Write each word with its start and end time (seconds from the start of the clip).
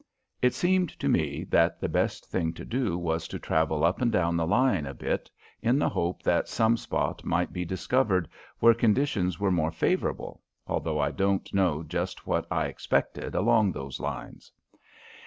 It 0.41 0.55
seemed 0.55 0.89
to 0.99 1.07
me 1.07 1.43
that 1.51 1.79
the 1.79 1.87
best 1.87 2.25
thing 2.25 2.53
to 2.53 2.65
do 2.65 2.97
was 2.97 3.27
to 3.27 3.37
travel 3.37 3.83
up 3.83 4.01
and 4.01 4.11
down 4.11 4.35
the 4.35 4.47
line 4.47 4.87
a 4.87 4.95
bit 4.95 5.29
in 5.61 5.77
the 5.77 5.89
hope 5.89 6.23
that 6.23 6.47
some 6.47 6.75
spot 6.75 7.23
might 7.23 7.53
be 7.53 7.65
discovered 7.65 8.27
where 8.57 8.73
conditions 8.73 9.39
were 9.39 9.51
more 9.51 9.69
favorable, 9.71 10.41
although 10.65 10.99
I 10.99 11.11
don't 11.11 11.53
know 11.53 11.83
just 11.83 12.25
what 12.25 12.47
I 12.49 12.65
expected 12.65 13.35
along 13.35 13.73
those 13.73 13.99
lines. 13.99 14.51